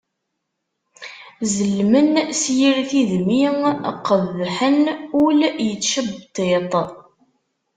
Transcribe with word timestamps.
Zellmen 1.55 2.11
s 2.39 2.41
yir 2.57 2.77
tidmi 2.89 3.43
qeddḥen 4.13 4.79
ul 5.23 5.39
yettcebṭiṭ. 5.67 6.73